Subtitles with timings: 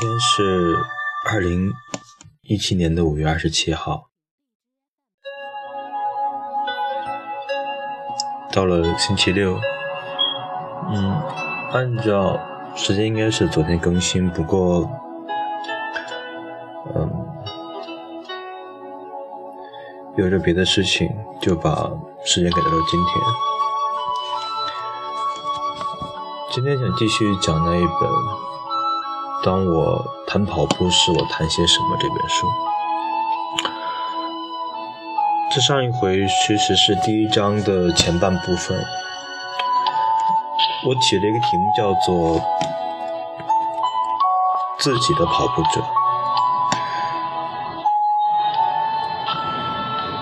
[0.00, 0.78] 今天是
[1.24, 1.74] 二零
[2.42, 4.10] 一七年的五月二十七号，
[8.52, 9.58] 到了星期六。
[10.92, 11.20] 嗯，
[11.72, 12.38] 按照
[12.76, 14.88] 时间应该是昨天更新，不过，
[16.94, 17.10] 嗯，
[20.16, 21.10] 有着别的事情，
[21.42, 21.90] 就把
[22.24, 23.20] 时间改到了今天。
[26.52, 28.08] 今天想继续讲那一本
[29.44, 32.46] 《当我谈跑步时，我谈些什么》这本书。
[35.50, 38.78] 这上一回其实是第一章的前半部分，
[40.84, 42.40] 我起了一个题目叫做
[44.78, 45.82] “自己的跑步者”，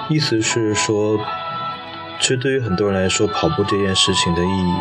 [0.09, 1.19] 意思是说，
[2.21, 4.75] 其实对于很多人来说，跑步这件事情的意义。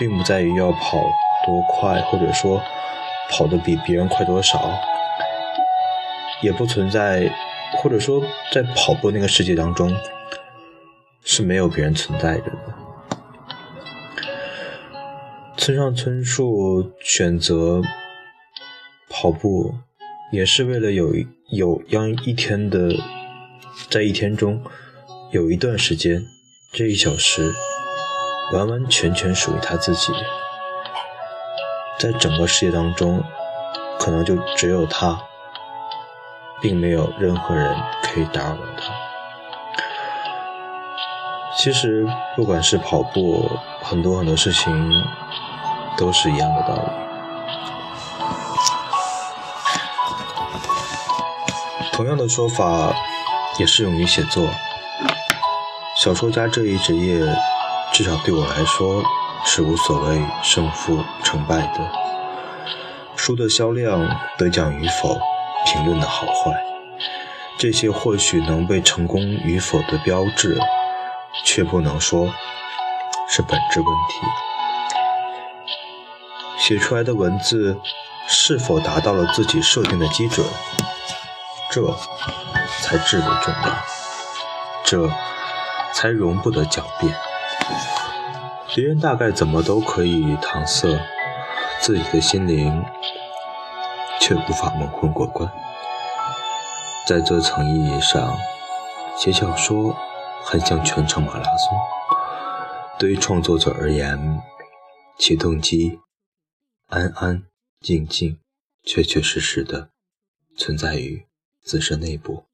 [0.00, 0.96] 并不在于要跑
[1.44, 2.62] 多快，或者说
[3.30, 4.72] 跑得比别人快多少，
[6.42, 7.30] 也不存在，
[7.76, 9.94] 或者说在跑步那个世界当中
[11.24, 12.74] 是没有别人存在着的。
[15.56, 17.82] 村上春树选择
[19.08, 19.74] 跑步，
[20.32, 21.12] 也是为了有
[21.50, 22.94] 有让一天的，
[23.90, 24.62] 在一天中
[25.30, 26.24] 有一段时间，
[26.72, 27.54] 这一小时。
[28.50, 30.10] 完完全全属于他自己，
[31.98, 33.22] 在整个世界当中，
[33.98, 35.18] 可能就只有他，
[36.60, 38.92] 并没有任何人可以打扰到他。
[41.56, 43.50] 其实，不管是跑步，
[43.82, 44.90] 很多很多事情
[45.96, 46.90] 都是一样的道理。
[51.92, 52.94] 同样的说法
[53.58, 54.48] 也适用于写作，
[55.96, 57.20] 小说家这一职业。
[57.90, 59.02] 至少对我来说
[59.44, 61.90] 是无所谓胜负成败的。
[63.16, 65.18] 书的销量、得奖与否、
[65.66, 66.52] 评论的好坏，
[67.58, 70.58] 这些或许能被成功与否的标志，
[71.44, 72.32] 却不能说
[73.28, 74.26] 是本质问题。
[76.58, 77.80] 写出来的文字
[78.28, 80.46] 是否达到了自己设定的基准，
[81.70, 81.82] 这
[82.82, 83.76] 才至为重要，
[84.84, 85.10] 这
[85.92, 87.14] 才容不得狡辩。
[88.78, 91.04] 别人大概怎么都可以搪塞，
[91.80, 92.84] 自己的心灵
[94.20, 95.50] 却无法蒙混过关。
[97.04, 98.38] 在这层意义上，
[99.16, 99.96] 写小说
[100.44, 101.76] 很像全程马拉松。
[103.00, 104.40] 对于创作者而言，
[105.18, 105.98] 其动机
[106.86, 107.42] 安安
[107.80, 108.38] 静静、
[108.84, 109.88] 确确实实的
[110.56, 111.26] 存在于
[111.64, 112.44] 自身内部，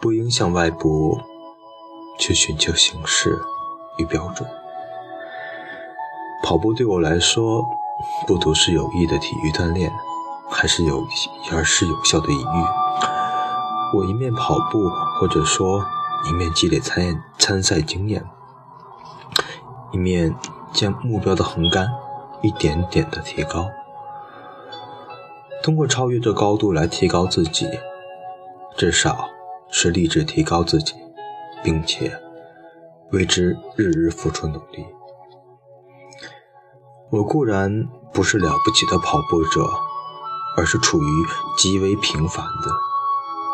[0.00, 1.20] 不影响外部，
[2.18, 3.38] 去寻求形式
[3.98, 4.48] 与标准。
[6.44, 7.64] 跑步对我来说，
[8.26, 9.90] 不独是有益的体育锻炼，
[10.50, 11.02] 还是有
[11.50, 12.66] 而是有效的隐喻。
[13.94, 15.82] 我一面跑步，或者说
[16.28, 18.22] 一面积累参参赛经验，
[19.90, 20.34] 一面
[20.70, 21.88] 将目标的横杆
[22.42, 23.70] 一点点的提高，
[25.62, 27.66] 通过超越这高度来提高自己，
[28.76, 29.30] 至少
[29.70, 30.94] 是立志提高自己，
[31.62, 32.12] 并且
[33.12, 34.84] 为之日日付出努力。
[37.14, 39.70] 我固然不是了不起的跑步者，
[40.56, 41.26] 而是处于
[41.56, 42.72] 极为平凡的，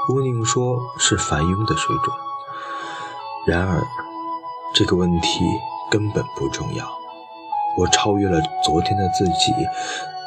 [0.06, 2.16] 不宁说是凡庸的水准。
[3.46, 3.86] 然而，
[4.74, 5.44] 这个问题
[5.90, 6.90] 根本不重要。
[7.76, 9.52] 我超越了昨天的自己，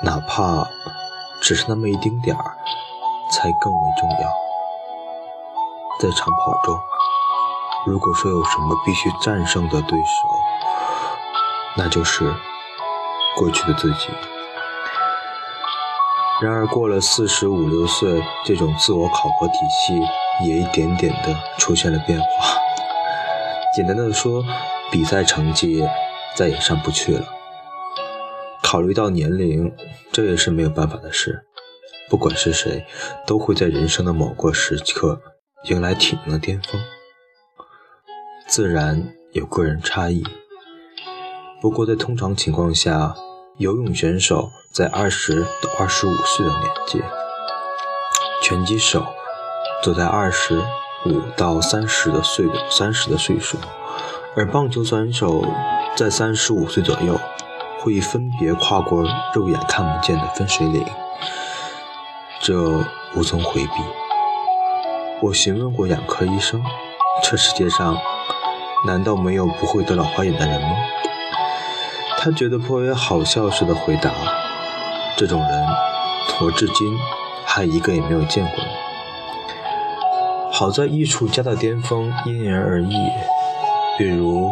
[0.03, 0.67] 哪怕
[1.41, 2.57] 只是那么一丁点儿，
[3.31, 4.29] 才更为重要。
[5.99, 6.79] 在长跑中，
[7.87, 10.05] 如果说有什么必须战胜的对手，
[11.77, 12.31] 那就是。
[13.35, 14.09] 过去的自己。
[16.41, 19.93] 然而，过了四十五六岁，这种自我考核体系
[20.45, 22.27] 也一点点的出现了变化。
[23.75, 24.43] 简单的说，
[24.91, 25.87] 比赛成绩
[26.35, 27.25] 再也上不去了。
[28.61, 29.73] 考虑到年龄，
[30.11, 31.45] 这也是没有办法的事。
[32.09, 32.85] 不管是谁，
[33.25, 35.21] 都会在人生的某个时刻
[35.69, 36.81] 迎来体能的巅峰。
[38.47, 40.23] 自然有个人差异。
[41.63, 43.15] 不过，在通常情况下，
[43.55, 47.01] 游泳选手在二十到二十五岁的年纪，
[48.41, 49.05] 拳击手
[49.81, 50.61] 则在二十
[51.05, 53.57] 五到三十的岁三十的岁数，
[54.35, 55.45] 而棒球选手
[55.95, 57.17] 在三十五岁左右
[57.79, 59.01] 会分别跨过
[59.33, 60.85] 肉眼看不见的分水岭，
[62.41, 62.61] 这
[63.15, 63.71] 无从回避。
[65.21, 66.61] 我询问过眼科医生
[67.23, 67.97] ：“这世界上
[68.85, 70.67] 难道没有不会得老花眼的人吗？”
[72.23, 74.09] 他觉得颇为好笑似的回答
[75.17, 75.67] ：“这种人，
[76.39, 76.97] 我至今
[77.45, 78.63] 还一个也没有见过。
[80.49, 82.95] 好在艺术家的巅峰因人而异，
[83.97, 84.49] 比如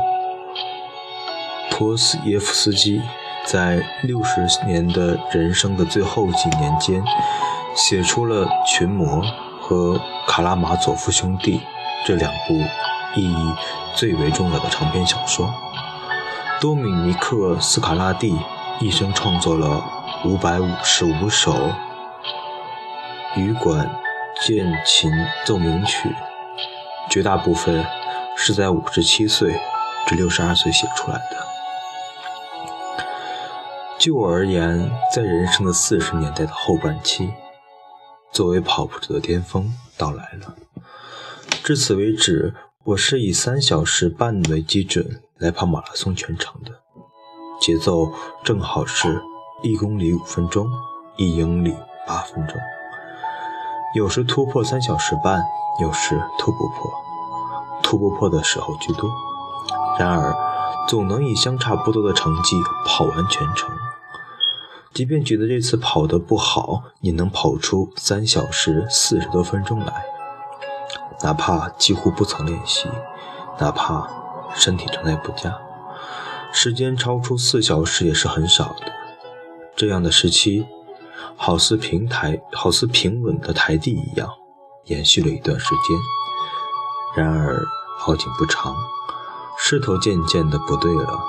[1.70, 3.02] 托斯耶夫斯基
[3.46, 7.02] 在六十年的人生的最后几年间，
[7.74, 9.24] 写出了《群魔》
[9.62, 9.96] 和
[10.28, 11.60] 《卡拉马佐夫兄弟》
[12.06, 12.54] 这两部
[13.16, 13.54] 意义
[13.96, 15.50] 最为重要的长篇小说。
[16.62, 18.38] 多米尼克·斯卡拉蒂
[18.80, 19.84] 一生创作了
[20.24, 21.72] 五百五十五首
[23.36, 23.90] 羽管。
[24.46, 25.12] 键琴
[25.46, 26.10] 奏鸣曲，
[27.12, 27.86] 绝大部分
[28.36, 29.60] 是在五十七岁
[30.08, 31.38] 至六十二岁写出来的。
[34.00, 37.32] 就我而言，在人生的四十年代的后半期，
[38.32, 40.56] 作为跑步者的巅峰到来了。
[41.64, 42.56] 至此为止，
[42.86, 46.72] 我是以三小时半为基准来跑马拉松全程的，
[47.60, 48.12] 节奏
[48.44, 49.24] 正好是
[49.64, 50.68] 一公里五分钟，
[51.18, 52.56] 一英里八分钟。
[53.96, 55.42] 有时突破三小时半，
[55.82, 56.92] 有时突不破，
[57.82, 59.10] 突不破的时候居多。
[59.98, 60.38] 然而，
[60.88, 62.56] 总能以相差不多的成绩
[62.86, 63.68] 跑完全程。
[64.94, 70.06] 即便觉得这次跑得不好，也能跑出三小时四十多分钟来。
[71.24, 72.88] 哪怕几乎不曾练习，
[73.58, 74.08] 哪怕
[74.56, 75.58] 身体状态不佳，
[76.52, 78.92] 时间超出四小时也是很少的。
[79.76, 80.66] 这样的时期。
[81.38, 84.30] 好似平台，好似平稳的台地一样，
[84.86, 85.98] 延续了一段时间。
[87.16, 87.66] 然而
[87.98, 88.76] 好景不长，
[89.58, 91.20] 势头渐渐的不对了。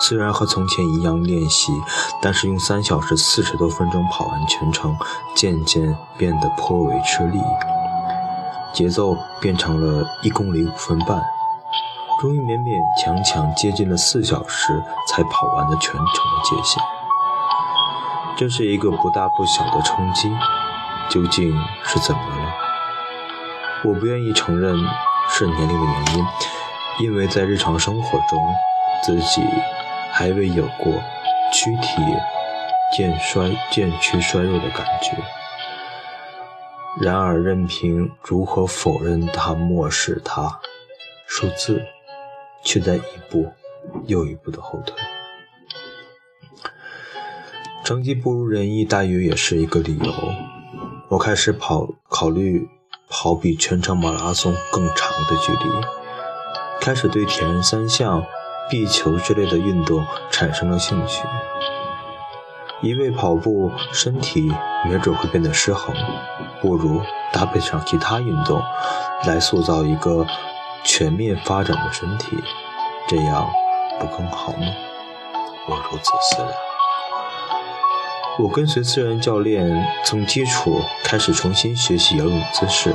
[0.00, 1.72] 虽然和从前一样练习，
[2.20, 4.96] 但是用三小时四十多分钟跑完全程，
[5.34, 7.40] 渐渐变得颇为吃力。
[8.72, 11.20] 节奏变成了一公里五分半，
[12.22, 16.80] 终于勉勉强强接近了四小时才跑完的全程的界限。
[18.36, 20.30] 这是一个不大不小的冲击，
[21.10, 21.52] 究竟
[21.82, 22.52] 是怎么了？
[23.84, 24.72] 我不愿意承认
[25.30, 26.24] 是年龄的原因，
[27.00, 28.54] 因为在日常生活中，
[29.02, 29.42] 自己
[30.12, 30.92] 还未有过
[31.52, 32.00] 躯体
[32.96, 35.10] 渐衰、渐趋衰弱的感觉。
[37.00, 40.60] 然而，任凭如何否认它、漠视它，
[41.26, 41.82] 数字
[42.64, 43.52] 却在一步
[44.06, 44.96] 又一步的后退。
[47.84, 50.12] 成绩不如人意，大约也是一个理由。
[51.08, 52.68] 我开始跑，考虑
[53.08, 55.86] 跑比全程马拉松更长的距离，
[56.80, 58.24] 开始对铁人三项、
[58.70, 61.22] 壁球之类的运动产生了兴趣。
[62.80, 64.50] 一味跑步，身体
[64.88, 65.94] 没准会变得失衡，
[66.60, 68.62] 不如搭配上其他运动，
[69.26, 70.26] 来塑造一个
[70.84, 72.36] 全面发展的身体，
[73.08, 73.48] 这样
[73.98, 74.66] 不更好吗？
[75.68, 76.52] 我如此思量。
[78.38, 82.94] 我跟随私人教练，从基础开始重新学习游泳姿势，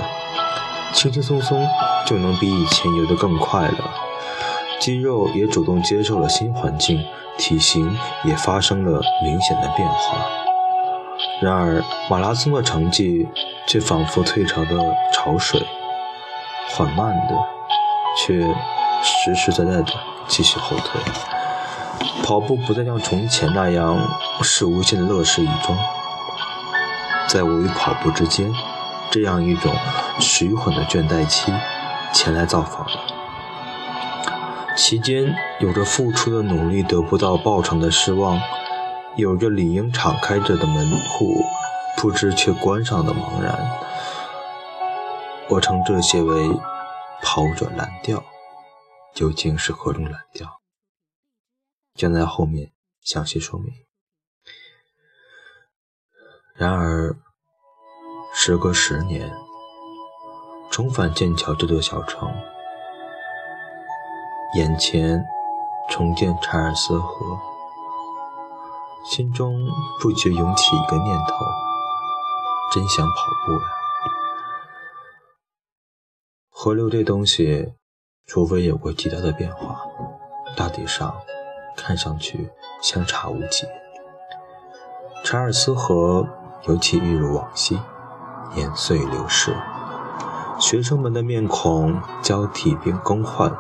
[0.94, 1.68] 轻轻松松
[2.06, 3.92] 就能比以前游得更快了。
[4.80, 7.04] 肌肉也主动接受了新环境，
[7.38, 10.18] 体型也发生了明显的变化。
[11.42, 13.28] 然而，马拉松的成绩
[13.68, 15.62] 却仿佛退潮的潮水，
[16.70, 17.36] 缓慢的，
[18.18, 18.40] 却
[19.04, 19.94] 实实在在的
[20.28, 21.02] 继续后退。
[22.24, 23.98] 跑步不再像从前那样
[24.42, 25.78] 是无限的乐事一桩，
[27.28, 28.52] 在我与跑步之间，
[29.10, 29.74] 这样一种
[30.20, 31.54] 徐缓的倦怠期
[32.14, 32.98] 前来造访了。
[34.76, 38.40] 其间有着付出的努力得不到报偿的失望，
[39.16, 41.44] 有着理应敞开着的门户
[41.96, 43.58] 不知却关上的茫然。
[45.50, 46.52] 我称这些为
[47.22, 48.24] 跑者蓝调，
[49.14, 50.62] 究竟是何种蓝调？
[51.94, 52.72] 将在后面
[53.02, 53.74] 详细说明。
[56.54, 57.16] 然而，
[58.34, 59.32] 时隔十年，
[60.72, 62.34] 重返剑桥这座小城，
[64.56, 65.24] 眼前
[65.90, 67.40] 重见查尔斯河，
[69.06, 69.68] 心中
[70.00, 71.46] 不觉涌起一个念头：
[72.74, 73.14] 真想跑
[73.46, 73.77] 步呀！
[76.60, 77.74] 河流这东西，
[78.26, 79.80] 除非有过极大的变化，
[80.56, 81.14] 大体上。
[81.76, 82.50] 看上去
[82.82, 83.68] 相差无几。
[85.24, 86.28] 查尔斯河
[86.64, 87.80] 尤其一如往昔，
[88.56, 89.56] 年岁流逝，
[90.60, 93.56] 学生们的面孔交替并更换，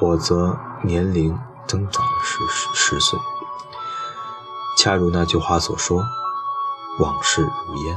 [0.00, 3.18] 我则年龄增长了十十岁。
[4.76, 6.04] 恰如那句话所说
[7.00, 7.96] ：“往事如烟。”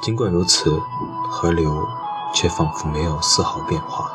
[0.00, 0.80] 尽管如此，
[1.28, 1.84] 河流
[2.34, 4.10] 却仿佛没有丝毫变化，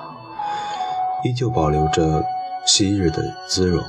[1.23, 2.23] 依旧保留着。
[2.65, 3.83] 昔日的姿容，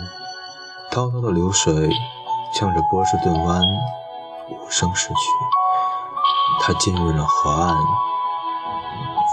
[0.90, 1.90] 滔滔的流水
[2.54, 3.60] 向着波士顿湾
[4.49, 5.14] 无声逝去。
[6.62, 7.76] 它浸润了河岸，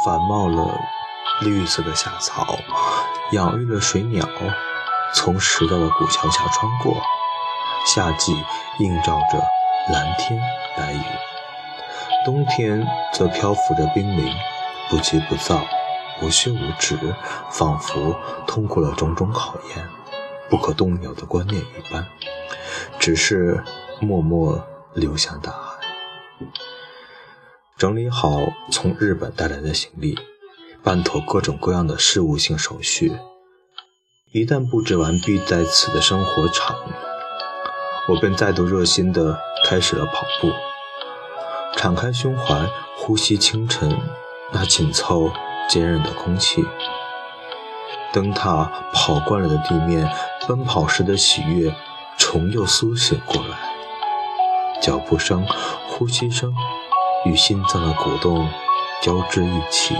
[0.03, 0.77] 繁茂了
[1.43, 2.57] 绿色的夏草，
[3.31, 4.27] 养育了水鸟，
[5.13, 6.97] 从石头的古桥下穿过。
[7.85, 8.33] 夏季
[8.79, 9.41] 映照着
[9.93, 10.37] 蓝天
[10.75, 11.03] 白云，
[12.25, 14.35] 冬天则漂浮着冰凌，
[14.89, 15.65] 不急不躁，
[16.21, 16.97] 无休无止，
[17.51, 18.15] 仿佛
[18.47, 19.87] 通过了种种考验，
[20.49, 22.07] 不可动摇的观念一般，
[22.97, 23.63] 只是
[23.99, 25.77] 默默流向大海。
[27.77, 28.41] 整理好
[28.71, 30.17] 从日本带来的行李，
[30.81, 33.17] 办妥各种各样的事务性手续，
[34.31, 36.75] 一旦布置完毕在此的生活场。
[38.09, 40.53] 我便再度热心地开始了跑步，
[41.75, 43.99] 敞开胸怀，呼吸清晨
[44.51, 45.31] 那紧凑
[45.69, 46.63] 坚韧的空气。
[48.13, 50.09] 灯塔跑惯了的地面，
[50.47, 51.75] 奔跑时的喜悦
[52.17, 53.57] 重又苏醒过来。
[54.81, 55.45] 脚步声、
[55.87, 56.53] 呼吸声
[57.25, 58.49] 与心脏的鼓动
[59.01, 59.95] 交织一起，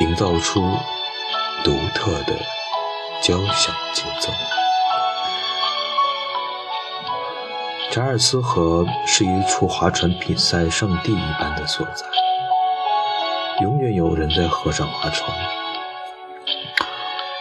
[0.00, 0.60] 营造出
[1.62, 2.34] 独特的
[3.22, 4.32] 交响节奏。
[7.90, 12.04] 查尔斯河是一处划船比赛圣地一般的所在，
[13.60, 15.36] 永远有人在河上划船。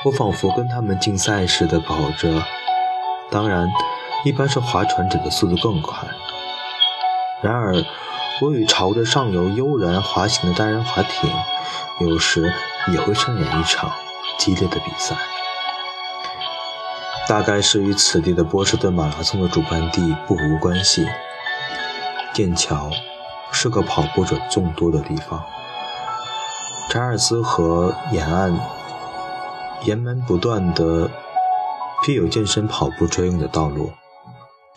[0.03, 2.43] 我仿佛跟他们竞赛似的跑着，
[3.29, 3.69] 当然，
[4.25, 6.07] 一般是划船者的速度更快。
[7.43, 7.75] 然而，
[8.41, 11.29] 我与朝着上游悠然滑行的单人滑艇，
[12.00, 12.51] 有时
[12.91, 13.91] 也会上演一场
[14.39, 15.15] 激烈的比赛。
[17.27, 21.05] 大概是与此地的波士顿马拉松的主办地不无关系。
[22.33, 22.89] 剑桥
[23.51, 25.43] 是个跑步者众多的地方。
[26.89, 28.58] 查尔斯河沿岸
[29.84, 31.12] 沿门不断的
[32.01, 33.91] 披有健身跑步专用的道路，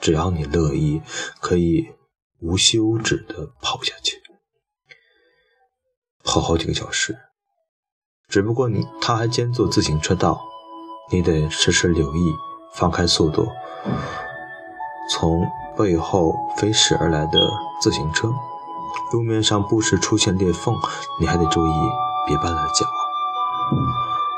[0.01, 1.01] 只要你乐意，
[1.41, 1.95] 可以
[2.41, 4.21] 无休止的跑下去，
[6.25, 7.17] 跑好几个小时。
[8.29, 10.41] 只不过你他还兼做自行车道。
[11.13, 12.33] 你得时时留意，
[12.73, 13.49] 放开速度。
[15.11, 15.45] 从
[15.77, 17.51] 背后飞驶而来的
[17.81, 18.33] 自行车，
[19.13, 20.75] 路面上不时出现裂缝，
[21.21, 21.73] 你还得注意
[22.27, 22.87] 别绊了脚。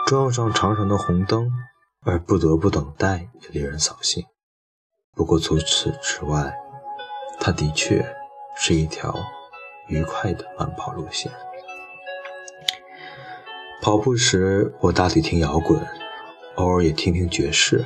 [0.07, 1.51] 撞上长长的红灯
[2.05, 4.25] 而不得不等待，也令人扫兴。
[5.15, 6.55] 不过除此之外，
[7.41, 8.05] 它的确
[8.57, 9.15] 是一条
[9.89, 11.33] 愉快的慢跑路线。
[13.81, 15.81] 跑步时，我大体听摇滚。
[16.57, 17.83] 偶尔也听听爵士，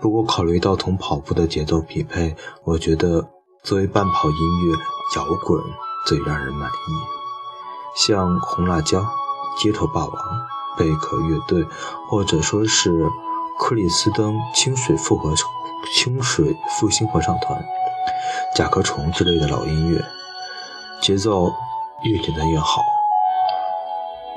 [0.00, 3.28] 不过考虑到同跑步的节奏匹配，我觉得
[3.64, 4.36] 作为伴跑音
[4.68, 4.76] 乐，
[5.14, 5.62] 摇滚
[6.06, 6.92] 最让人满意。
[7.94, 9.06] 像红辣椒、
[9.56, 10.12] 街头霸王、
[10.76, 11.66] 贝壳乐队，
[12.08, 12.90] 或者说是
[13.58, 15.32] 克里斯登清水复合
[15.94, 17.64] 清水复兴合唱团、
[18.54, 20.04] 甲壳虫之类的老音乐，
[21.00, 21.50] 节奏
[22.02, 22.82] 越简单越好。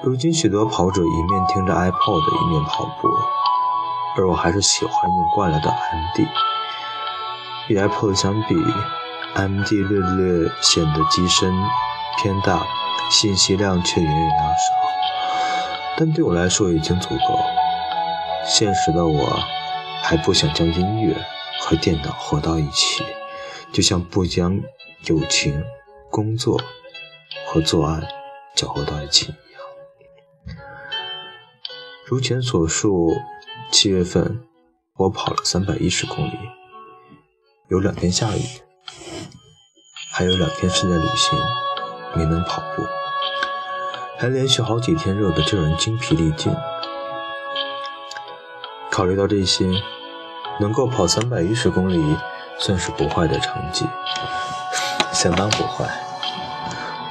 [0.02, 3.10] 如今，许多跑者一面听着 iPod，一面跑步，
[4.16, 6.28] 而我还是喜欢用惯了的 MD。
[7.68, 8.56] 与 iPod 相比
[9.36, 11.54] ，MD 略略显得机身
[12.22, 12.66] 偏大，
[13.10, 14.58] 信息量却远远要少。
[15.98, 17.40] 但对我来说已经足够。
[18.46, 19.40] 现实的我，
[20.02, 21.16] 还不想将音乐
[21.60, 23.04] 和电脑合到一起，
[23.72, 24.60] 就像不将
[25.06, 25.64] 友情、
[26.10, 26.60] 工作
[27.46, 28.02] 和作案
[28.56, 30.56] 搅和到一起一样。
[32.08, 33.14] 如前所述，
[33.70, 34.42] 七月份
[34.96, 36.40] 我跑了三百一十公里，
[37.68, 38.42] 有两天下雨，
[40.20, 41.40] 还有两天是在旅行，
[42.14, 42.86] 没能跑步，
[44.18, 46.54] 还连续好几天热得叫人精疲力尽。
[48.92, 49.72] 考虑到这些，
[50.60, 52.18] 能够跑三百一十公里
[52.60, 53.86] 算是不坏的成绩，
[55.14, 55.88] 相当不坏。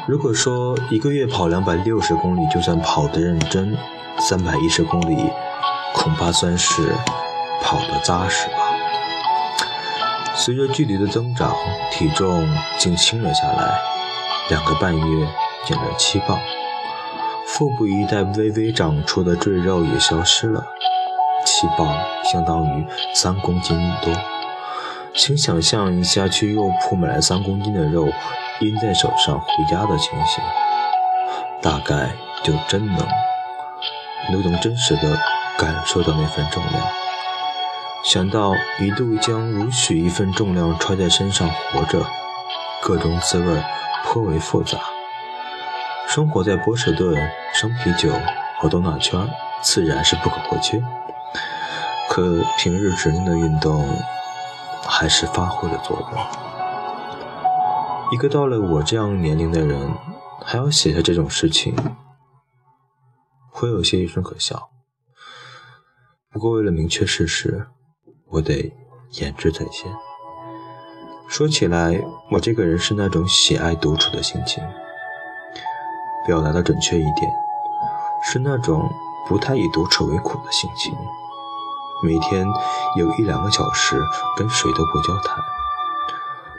[0.07, 3.75] 如果说一个月跑两百六十公里就算跑得认真。
[4.21, 5.31] 三百一十公里，
[5.95, 6.93] 恐怕算是
[7.62, 8.50] 跑得扎实。
[10.38, 11.52] 随着距离的增长，
[11.90, 13.76] 体重竟轻了下来，
[14.49, 15.28] 两个半月
[15.66, 16.38] 减了七磅，
[17.45, 20.64] 腹部一带微微长出的赘肉也消失了。
[21.45, 24.14] 七磅相当于三公斤多，
[25.12, 28.09] 请想象一下去肉铺买了三公斤的肉，
[28.61, 30.42] 拎在手上回家的情形，
[31.61, 32.12] 大概
[32.45, 33.07] 就真能。
[34.30, 35.18] 都能真实的
[35.57, 37.08] 感受到那份重量。
[38.05, 42.07] 想到一度将如许一份重量揣在身上活着，
[42.83, 43.62] 各种滋味
[44.05, 44.78] 颇为复杂。
[46.07, 47.14] 生活在波士顿，
[47.52, 48.11] 生啤酒
[48.59, 49.28] 和多纳圈
[49.62, 50.83] 自然是不可或缺。
[52.09, 53.87] 可平日指定的运动，
[54.87, 56.26] 还是发挥了作用。
[58.11, 59.93] 一个到了我这样年龄的人，
[60.43, 61.76] 还要写下这种事情，
[63.50, 64.71] 会有些愚蠢可笑。
[66.31, 67.67] 不过为了明确事实，
[68.30, 68.73] 我得
[69.12, 69.90] 言之在先。
[71.28, 74.62] 说起来，我这个人是那种喜爱独处的心情。
[76.26, 77.30] 表达的准确一点，
[78.23, 78.88] 是那种
[79.26, 80.94] 不太以独处为苦的心情。
[82.02, 82.47] 每天
[82.97, 83.99] 有一两个小时
[84.37, 85.42] 跟谁都不交谈。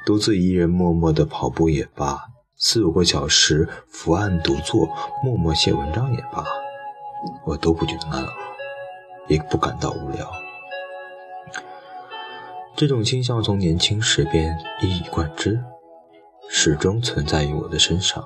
[0.06, 2.20] 独自一人默默的跑步也罢，
[2.58, 4.90] 四五个小时伏案独坐，
[5.24, 6.44] 默默写文章也罢，
[7.46, 8.30] 我都不觉得难熬，
[9.28, 10.28] 也不感到无聊。
[12.76, 15.62] 这种倾向从年轻时便一以贯之，
[16.50, 18.24] 始终存在于我的身上。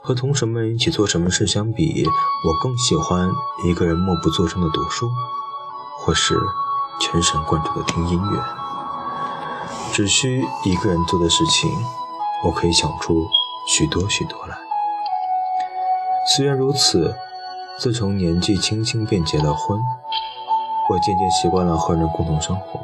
[0.00, 3.28] 和同什么一起做什么事相比，我更喜欢
[3.66, 5.10] 一个人默不作声的读书，
[5.98, 6.38] 或是
[7.00, 8.42] 全神贯注的听音乐。
[9.92, 11.70] 只需一个人做的事情，
[12.44, 13.26] 我可以想出
[13.68, 14.56] 许多许多来。
[16.36, 17.14] 虽然如此，
[17.78, 19.78] 自从年纪轻轻便结了婚，
[20.90, 22.80] 我渐渐习惯了和人共同生活。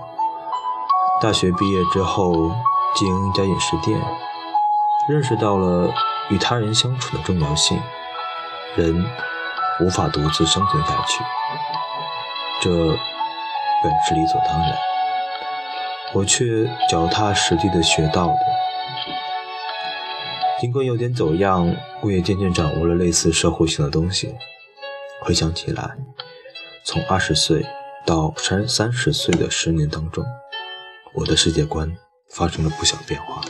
[1.23, 2.51] 大学毕业之后，
[2.97, 3.97] 经营一家饮食店，
[5.09, 5.89] 认识到了
[6.31, 7.81] 与他人相处的重要性。
[8.75, 9.07] 人
[9.81, 11.23] 无法独自生存下去，
[12.61, 14.77] 这本是理所当然。
[16.13, 18.39] 我却脚踏实地的学到的。
[20.61, 24.35] 尽管有点走样，我也渐渐掌握了类似社会性的东西。
[25.23, 25.89] 回想起来，
[26.85, 27.65] 从二十岁
[28.05, 30.25] 到三三十岁的十年当中，
[31.15, 31.95] 我的世界观
[32.31, 33.43] 发生了不小变化，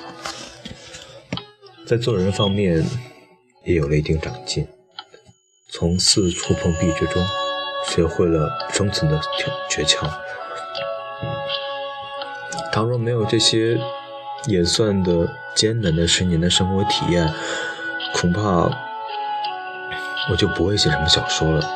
[1.86, 2.84] 在做人方面
[3.64, 4.66] 也有了一定长进。
[5.70, 7.24] 从四处碰壁之中，
[7.88, 9.20] 学会了生存的
[9.70, 10.10] 诀窍。
[12.72, 13.78] 倘若没有这些
[14.46, 17.32] 也算的艰难的十年的生活体验，
[18.14, 18.42] 恐怕
[20.30, 21.70] 我就不会写什么小说了。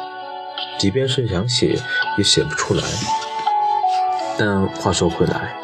[0.78, 1.78] 即便是想写，
[2.18, 2.82] 也写不出来。
[4.38, 5.58] 但话说回来，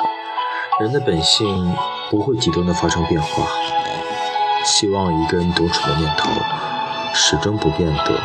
[0.80, 1.74] 人的本性
[2.10, 3.46] 不会极端的发生变化。
[4.64, 6.30] 希望一个人独处的念头
[7.12, 8.20] 始终不变的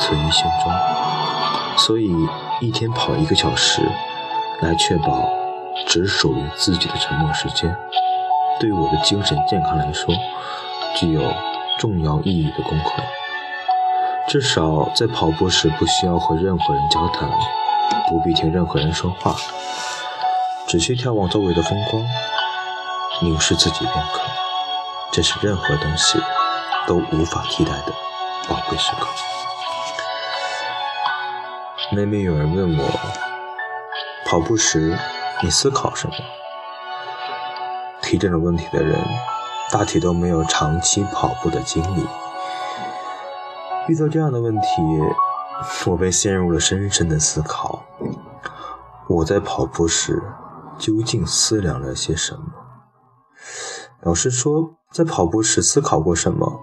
[0.00, 0.72] 存于心中。
[1.76, 2.12] 所以
[2.60, 3.82] 一天跑一个小时，
[4.60, 5.28] 来确保。
[5.86, 7.74] 只属于自己的沉默时间，
[8.60, 10.14] 对我的精神健康来说，
[10.94, 11.22] 具有
[11.78, 13.02] 重要意义的功课。
[14.28, 17.28] 至少在跑步时，不需要和任何人交谈，
[18.08, 19.34] 不必听任何人说话，
[20.72, 22.02] 只需眺望周围的风光，
[23.20, 24.22] 凝视自己片刻。
[25.12, 26.18] 这是任何东西
[26.86, 27.92] 都无法替代的
[28.48, 29.06] 宝贵时刻。
[31.94, 32.88] 每每有人问我，
[34.24, 34.98] 跑步时。
[35.42, 36.14] 你思考什么？
[38.00, 38.98] 提这种问题的人，
[39.70, 42.06] 大体都没有长期跑步的经历。
[43.88, 44.68] 遇到这样的问题，
[45.84, 47.82] 我被陷入了深深的思考。
[49.08, 50.22] 我在跑步时
[50.78, 52.42] 究竟思量了些什么？
[54.00, 56.60] 老实说，在跑步时思考过什么，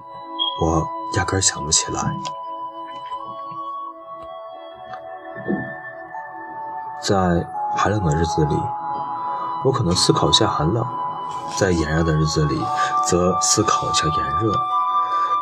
[0.62, 2.12] 我压根想不起来。
[7.02, 7.48] 在。
[7.78, 8.56] 寒冷的日子里，
[9.63, 10.84] 我可能思考一下寒冷；
[11.56, 12.60] 在炎热的日子里，
[13.06, 14.52] 则思考一下炎热；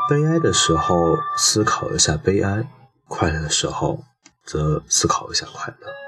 [0.10, 2.64] 悲哀的时候，思考一下悲哀；
[3.08, 4.00] 快乐的时候，
[4.46, 6.07] 则思考一下快乐。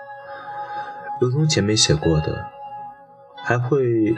[1.19, 2.45] 如同前面写过的，
[3.43, 4.15] 还会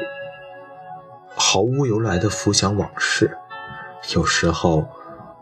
[1.36, 3.38] 毫无由来的浮想往事，
[4.14, 4.86] 有时候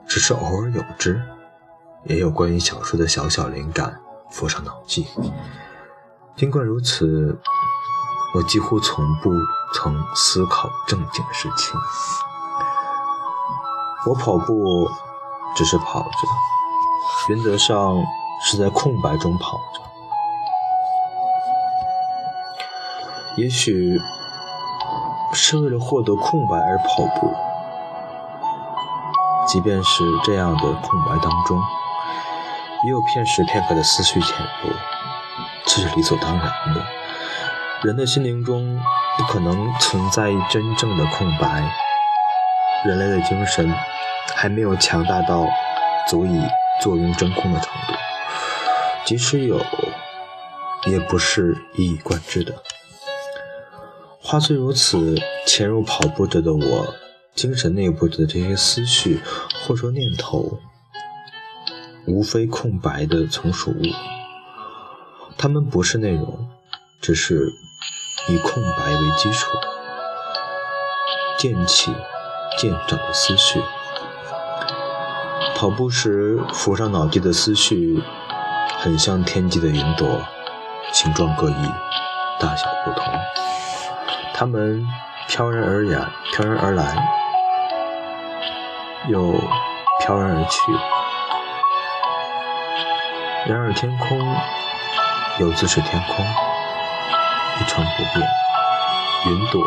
[0.08, 1.22] 只是偶尔有之，
[2.04, 4.00] 也有关于小说的小小灵感
[4.32, 5.08] 浮上脑际。
[6.38, 7.38] 尽管如此，
[8.36, 9.30] 我几乎从不
[9.74, 11.78] 曾思考正经事情。
[14.08, 14.90] 我跑步
[15.58, 18.02] 只是跑着，原则上
[18.42, 19.89] 是在空白中跑着。
[23.40, 23.98] 也许
[25.34, 27.34] 是为了获得空白而跑步，
[29.48, 31.58] 即便是这样的空白当中，
[32.84, 34.70] 也有片时片刻的思绪潜入。
[35.66, 36.86] 这是理所当然的。
[37.84, 38.78] 人的心灵中
[39.18, 41.64] 不可能存在真正的空白。
[42.84, 43.74] 人类的精神
[44.36, 45.48] 还没有强大到
[46.10, 46.42] 足以
[46.82, 47.94] 坐拥真空的程度。
[49.06, 49.62] 即使有，
[50.88, 52.54] 也不是一以贯之的。
[54.30, 55.16] 话虽如此，
[55.48, 56.94] 潜入跑步者的我，
[57.34, 59.20] 精神内部的这些思绪
[59.66, 60.60] 或说念头，
[62.06, 63.82] 无非空白的从属物。
[65.36, 66.48] 它们不是内容，
[67.02, 67.52] 只是
[68.28, 69.50] 以空白为基础，
[71.40, 71.92] 渐起
[72.60, 73.60] 渐长的思绪。
[75.56, 78.00] 跑步时浮上脑际的思绪，
[78.78, 80.22] 很像天际的云朵，
[80.94, 81.56] 形状各异，
[82.40, 83.12] 大小不同。
[84.40, 84.88] 它们
[85.28, 86.96] 飘然而来，飘然而来，
[89.10, 89.34] 又
[90.00, 90.72] 飘然而去。
[93.52, 94.18] 然而天空
[95.40, 96.26] 又自是天空，
[97.60, 98.26] 一成不变。
[99.26, 99.62] 云朵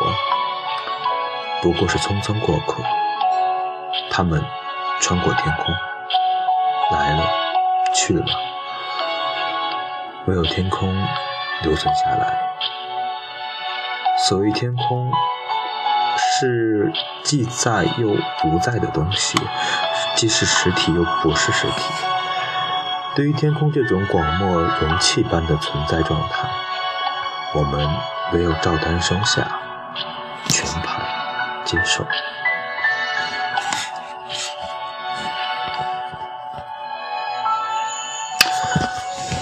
[1.61, 2.83] 不过是匆匆过客，
[4.11, 4.43] 它们。
[5.03, 5.75] 穿过天空，
[6.93, 7.25] 来了，
[7.93, 8.25] 去了，
[10.27, 10.95] 唯有天空
[11.63, 12.39] 留存下来。
[14.29, 15.11] 所谓天空，
[16.17, 16.93] 是
[17.25, 19.37] 既在又不在的东西，
[20.15, 21.93] 既是实体又不是实体。
[23.17, 26.49] 对于天空这种广漠容器般的存在状态，
[27.55, 27.89] 我们
[28.33, 29.45] 唯有照单生下，
[30.49, 31.05] 全盘
[31.65, 32.07] 接受。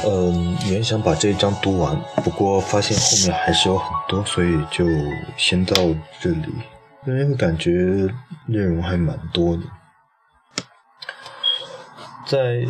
[0.03, 4.87] 嗯，原想把这一章读完，不过发现后面还是有很多，所以就
[5.37, 5.75] 先到
[6.19, 6.55] 这里。
[7.07, 7.71] 因为感觉
[8.47, 9.63] 内容还蛮多的。
[12.27, 12.65] 在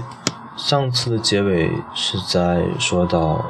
[0.57, 3.45] 上次的结尾是在说到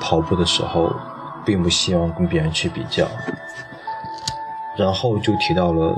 [0.00, 0.90] 跑步的时候，
[1.44, 3.06] 并不希望跟别人去比较，
[4.78, 5.94] 然后就提到了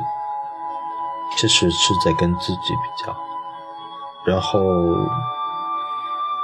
[1.38, 3.16] 这是是在跟自己比较，
[4.26, 4.58] 然后。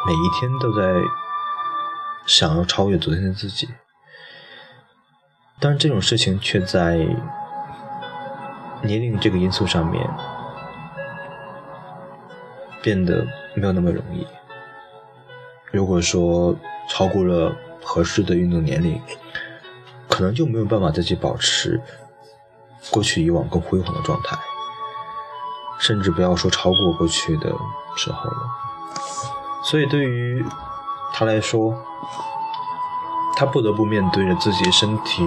[0.07, 0.83] 每一天都在
[2.27, 3.69] 想要超越昨天的自己，
[5.61, 6.97] 但是这种事情却在
[8.83, 10.09] 年龄这个因素上面
[12.83, 14.27] 变得没有那么容易。
[15.71, 16.57] 如果说
[16.89, 19.01] 超过了合适的运动年龄，
[20.09, 21.79] 可能就没有办法再去保持
[22.91, 24.39] 过去以往更辉煌的状态，
[25.79, 27.53] 甚至不要说超过过去的
[27.97, 28.70] 时候了。
[29.63, 30.45] 所以对于
[31.13, 31.75] 他来说，
[33.37, 35.23] 他不得不面对着自己身体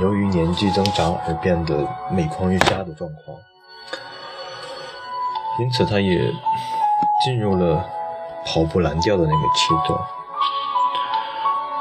[0.00, 3.36] 由于年纪增长而变得每况愈下的状况，
[5.60, 6.32] 因此他也
[7.24, 7.84] 进入了
[8.46, 9.98] 跑步蓝调的那个阶段。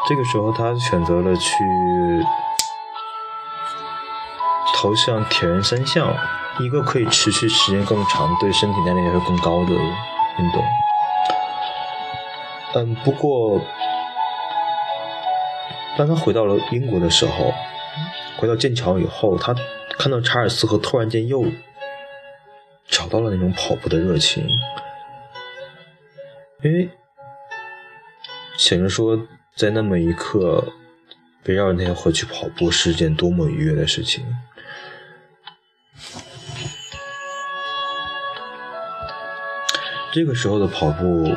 [0.08, 1.64] 这个时候，他选择了去
[4.76, 6.14] 投向铁人三项，
[6.60, 10.62] 一个可以持续时间更长、对身体耐力也会更高的运动。
[12.76, 13.62] 嗯，不过，
[15.96, 17.54] 当他回到了英国的时候，
[18.38, 19.56] 回到剑桥以后，他
[20.00, 21.46] 看到查尔斯和突然间又
[22.88, 24.48] 找到了那种跑步的热情，
[26.64, 26.90] 因为
[28.58, 29.20] 显然说，
[29.56, 30.74] 在那么一刻，
[31.46, 34.26] 围绕着那条河去跑步是件多么愉悦的事情。
[40.12, 41.36] 这个时候的跑步。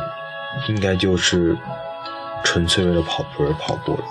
[0.69, 1.57] 应该就是
[2.45, 4.03] 纯粹为了跑步而跑步了。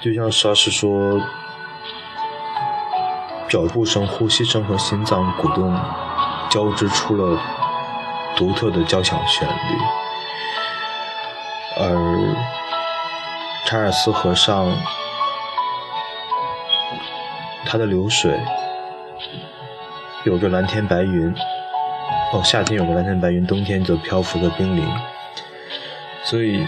[0.00, 1.20] 就像莎士说，
[3.48, 5.76] 脚步声、呼吸声和心脏鼓动
[6.48, 7.38] 交织出了
[8.36, 9.54] 独特的交响旋律，
[11.80, 12.36] 而
[13.66, 14.72] 查尔斯和尚
[17.66, 18.40] 他的流水。
[20.28, 21.34] 有着蓝天白云，
[22.34, 24.86] 哦，夏天有个蓝天白云，冬天则漂浮着冰凌，
[26.22, 26.62] 所以，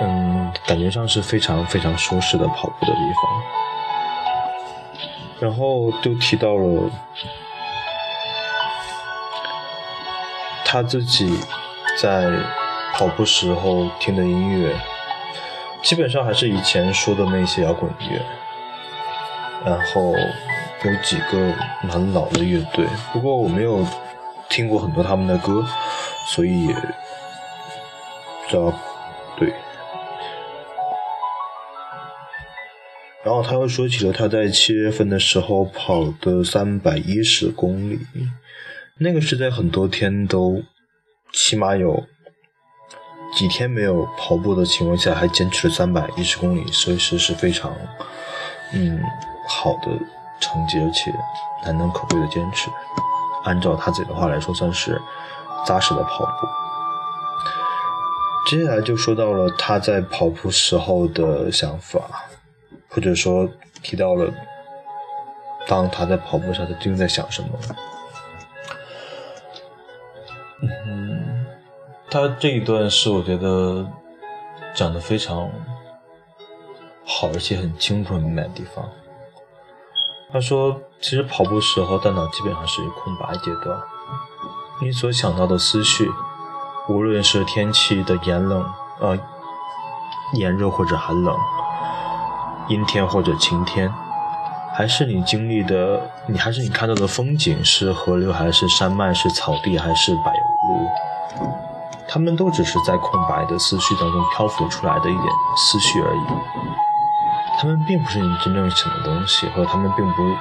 [0.00, 3.42] 嗯，感觉上是非常非常舒适的跑步的地方。
[5.38, 6.90] 然后就提到了
[10.64, 11.38] 他自己
[12.02, 12.28] 在
[12.92, 14.74] 跑步时候听的音乐，
[15.80, 18.20] 基本上还是以前说的那些摇滚乐，
[19.64, 20.12] 然后。
[20.84, 23.84] 有几个蛮老的乐队，不过我没有
[24.48, 25.64] 听过很多他们的歌，
[26.28, 26.80] 所以也不
[28.48, 28.72] 知道
[29.36, 29.52] 对。
[33.24, 37.98] 然后他又说起了他在七月份的时候跑的三百一十公里，
[38.98, 40.62] 那个是在很多天都
[41.32, 42.04] 起码有
[43.34, 47.74] 几天没有跑步的情况下，还坚持了三百一十公里，所以是是非常
[48.72, 49.02] 嗯
[49.48, 50.15] 好的。
[50.40, 51.12] 成绩，而且
[51.64, 52.70] 难能可贵的坚持。
[53.44, 55.00] 按照他自己的话来说，算是
[55.64, 56.46] 扎实的跑步。
[58.48, 62.00] 接下来就说到了他在跑步时候的想法，
[62.88, 63.48] 或者说
[63.82, 64.32] 提到了
[65.66, 67.48] 当他在跑步时，他究竟在想什么。
[70.86, 71.46] 嗯
[72.08, 73.86] 他这一段是我觉得
[74.74, 75.50] 讲的非常
[77.04, 78.88] 好，而且很清楚、明白的地方。
[80.32, 83.78] 他说：“其实跑步时候，大脑基本上是空白阶段，
[84.82, 86.10] 你所想到的思绪，
[86.88, 88.68] 无论是天气的炎冷，
[89.00, 89.16] 呃，
[90.34, 91.34] 炎热或者寒冷，
[92.68, 93.92] 阴天或者晴天，
[94.74, 101.46] 还是你经历的，你还是你看到的风景，是河流还是山脉，是草地还是柏油路，
[102.08, 106.76] 他们都只是在空白的思绪当中漂浮出来的一点思绪而已。”
[107.58, 110.36] 他们并不是你真正想的东西，或者他们并不，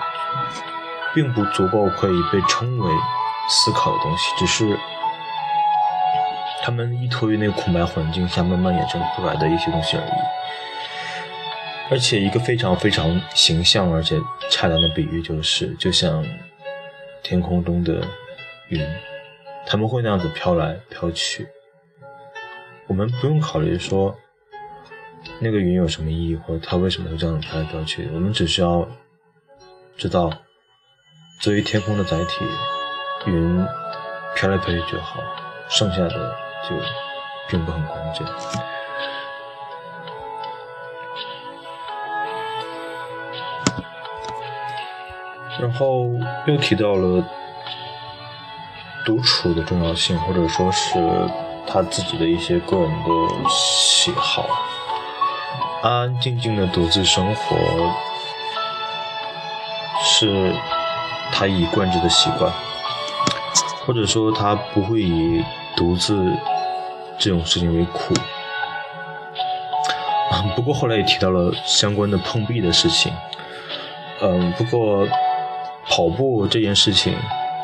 [1.13, 2.91] 并不足够可以被称为
[3.47, 4.77] 思考的东西，只是
[6.61, 10.11] 他们依托于那个空白环境下慢慢衍生出来的一些东西而已。
[11.89, 16.21] 而且一个非常非常形象而且恰当的比喻就是，就像
[17.23, 18.05] 天空中的
[18.67, 18.85] 云，
[19.65, 21.47] 他们会那样子飘来飘去，
[22.87, 24.13] 我们不用考虑说。
[25.39, 28.09] 那个云有什么意义，或者它为什么会这样飘来飘去？
[28.13, 28.87] 我们只需要
[29.97, 30.31] 知道，
[31.41, 32.45] 作为天空的载体，
[33.27, 33.65] 云
[34.35, 35.19] 飘来飘去就好，
[35.69, 36.35] 剩下的
[36.67, 36.75] 就
[37.49, 38.25] 并不很关键。
[45.59, 46.09] 然后
[46.47, 47.23] 又提到了
[49.05, 50.99] 独处的重要性，或者说是
[51.67, 54.47] 他自己的一些个人的喜好。
[55.83, 57.55] 安安静静的独自生活，
[60.03, 60.53] 是
[61.31, 62.51] 他一贯之的习惯，
[63.85, 65.43] 或者说他不会以
[65.75, 66.33] 独自
[67.19, 68.13] 这种事情为苦。
[70.55, 73.13] 不过后来也提到了相关的碰壁的事情。
[74.21, 75.07] 嗯，不过
[75.87, 77.15] 跑步这件事情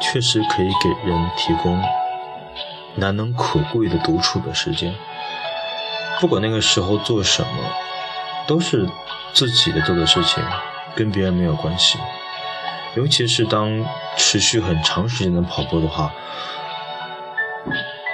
[0.01, 1.81] 确实可以给人提供
[2.95, 4.93] 难能可贵的独处的时间，
[6.19, 7.49] 不管那个时候做什么。
[8.51, 8.85] 都是
[9.33, 10.43] 自己的做的事情，
[10.93, 11.97] 跟别人没有关系。
[12.97, 13.81] 尤其是当
[14.17, 16.11] 持续很长时间的跑步的话，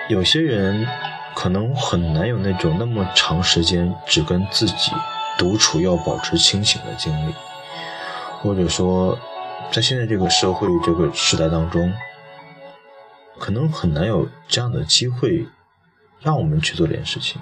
[0.07, 0.87] 有些人
[1.33, 4.91] 可能很难有那种那么长时间只跟自己
[5.39, 7.33] 独处要保持清醒的经历，
[8.43, 9.17] 或者说，
[9.71, 11.91] 在现在这个社会这个时代当中，
[13.39, 15.47] 可能很难有这样的机会
[16.21, 17.41] 让我们去做这件事情，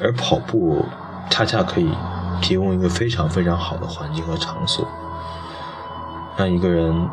[0.00, 0.86] 而跑步。
[1.30, 1.90] 恰恰可以
[2.40, 4.86] 提供一个非常非常好的环境和场所，
[6.36, 7.08] 让一个人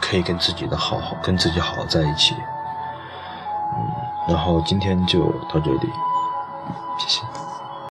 [0.00, 2.34] 可以跟自己的好好跟自己好好在一起。
[3.76, 3.86] 嗯，
[4.28, 5.92] 然后今天就到这里，
[6.98, 7.37] 谢谢。